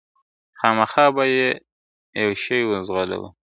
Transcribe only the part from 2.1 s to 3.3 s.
یو شی وو ځغلولی..